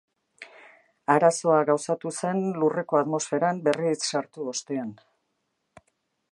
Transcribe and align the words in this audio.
Arazoa 1.15 1.59
gauzatu 1.67 2.13
zen 2.23 2.41
lurreko 2.63 3.01
atmosferan 3.01 3.61
berriz 3.69 3.95
sartu 4.13 4.51
ostean. 4.55 4.93